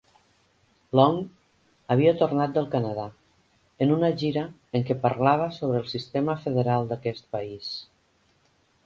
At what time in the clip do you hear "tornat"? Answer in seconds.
2.21-2.55